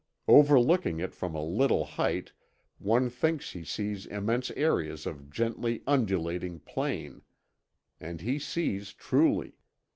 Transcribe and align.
Overlooking 0.27 0.99
it 0.99 1.13
from 1.13 1.35
a 1.35 1.45
little 1.45 1.85
height 1.85 2.33
one 2.79 3.07
thinks 3.11 3.51
he 3.51 3.63
sees 3.63 4.07
immense 4.07 4.49
areas 4.55 5.05
of 5.05 5.29
gently 5.29 5.83
undulating 5.85 6.57
plain; 6.61 7.21
and 7.99 8.19
he 8.19 8.39
sees 8.39 8.93
truly. 8.93 9.59